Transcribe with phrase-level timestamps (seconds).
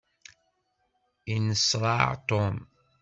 [1.29, 2.57] Yenneṣṛaɛ Tom.